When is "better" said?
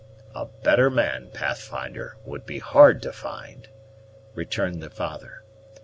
0.47-0.89